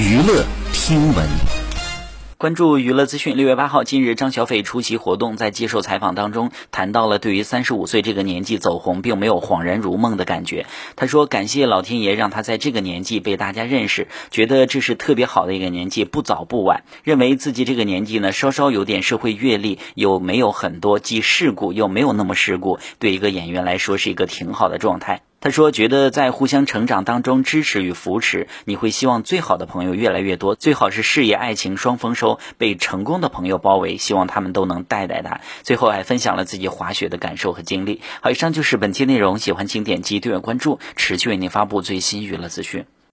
[0.00, 1.28] 娱乐听闻。
[2.38, 3.36] 关注娱乐资讯。
[3.36, 10.64] 六月八号，近日张小斐出席活动，在接受采访当中谈到了对于三十五岁这个年纪走红，并没有恍然如梦的感觉。
[10.96, 16.84] 他说：“感谢老天爷让他在这个年纪被大家认识，觉得这是特别好的一个年纪，不早不晚。
[17.04, 38.02] 认为自己这个年纪呢，稍稍有点社会阅历，又没有很多既世故又没有那么世故，对一个演员来说是一个挺好的状态。”他说：“觉得在互相成长当中支持与扶持，你会希望最好的朋友越来越多，最好是事业爱情双丰收，被成功的朋友包围，希望他们都能带带他。”最后还分享了自己滑雪的感受和经历。
[38.20, 42.84] 好，以上就是本期内容，喜欢请点击订阅关注，持续为您发布最新娱乐资讯。